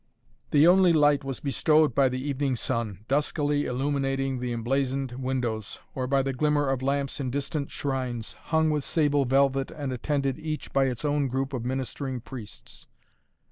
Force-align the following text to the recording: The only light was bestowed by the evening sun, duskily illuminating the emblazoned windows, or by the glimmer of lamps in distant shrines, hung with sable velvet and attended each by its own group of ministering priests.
The 0.49 0.65
only 0.67 0.93
light 0.93 1.23
was 1.23 1.39
bestowed 1.41 1.93
by 1.93 2.09
the 2.09 2.17
evening 2.19 2.55
sun, 2.55 3.05
duskily 3.07 3.65
illuminating 3.65 4.39
the 4.39 4.51
emblazoned 4.51 5.11
windows, 5.11 5.77
or 5.93 6.07
by 6.07 6.23
the 6.23 6.33
glimmer 6.33 6.69
of 6.69 6.81
lamps 6.81 7.19
in 7.19 7.29
distant 7.29 7.69
shrines, 7.69 8.33
hung 8.45 8.71
with 8.71 8.83
sable 8.83 9.25
velvet 9.25 9.69
and 9.69 9.93
attended 9.93 10.39
each 10.39 10.73
by 10.73 10.85
its 10.85 11.05
own 11.05 11.27
group 11.27 11.53
of 11.53 11.65
ministering 11.65 12.19
priests. 12.19 12.87